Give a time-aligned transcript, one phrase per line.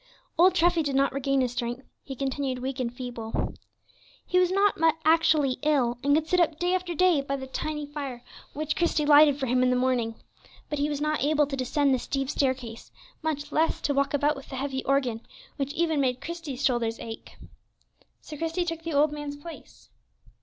[0.35, 1.85] Old Treffy did not regain his strength.
[2.03, 3.53] He continued weak and feeble.
[4.25, 4.73] He was not
[5.05, 9.05] actually ill, and could sit up day after day by the tiny fire which Christie
[9.05, 10.15] lighted for him in the morning.
[10.71, 12.91] But he was not able to descend the steep staircase,
[13.21, 15.21] much less to walk about with the heavy organ,
[15.57, 17.37] which even made Christie's shoulders ache.
[18.21, 19.91] So Christie took the old man's place.